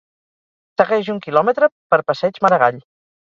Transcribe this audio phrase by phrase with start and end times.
[0.81, 2.81] Segueix un kilòmetre per Passeig Maragall